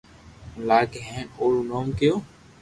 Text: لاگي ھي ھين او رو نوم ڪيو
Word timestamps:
لاگي 0.67 1.01
ھي 1.03 1.09
ھين 1.13 1.27
او 1.39 1.45
رو 1.53 1.61
نوم 1.69 1.87
ڪيو 1.99 2.15